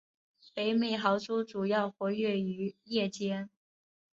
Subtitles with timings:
[0.55, 3.51] 北美豪猪主要活跃于夜间。